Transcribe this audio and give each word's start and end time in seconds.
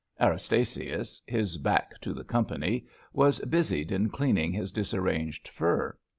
Erastasius, 0.19 1.21
his 1.27 1.59
back 1.59 1.99
to 2.01 2.11
the 2.11 2.23
company, 2.23 2.87
was 3.13 3.37
busied 3.45 3.91
in 3.91 4.09
cleaning 4.09 4.51
his 4.51 4.71
disarranged 4.71 5.47
fur. 5.47 5.95